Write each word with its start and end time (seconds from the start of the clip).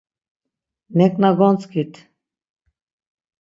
“Neǩna 0.97 1.29
gontzǩit! 1.39 1.93